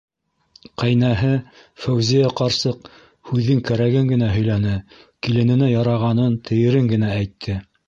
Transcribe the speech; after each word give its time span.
Ҡәйнәһе, 0.83 1.29
Фәүзиә 1.83 2.31
ҡарсыҡ, 2.39 2.89
һүҙҙең 3.33 3.61
кәрәген 3.69 4.11
генә 4.15 4.31
һөйләне, 4.39 4.75
килененә 5.29 5.71
ярағанын, 5.75 6.43
тейерен 6.51 6.93
генә 6.97 7.17
әйтте. 7.23 7.63